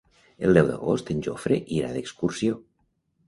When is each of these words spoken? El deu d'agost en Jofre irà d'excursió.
El 0.45 0.55
deu 0.59 0.69
d'agost 0.69 1.11
en 1.15 1.19
Jofre 1.27 1.59
irà 1.77 1.91
d'excursió. 1.99 2.57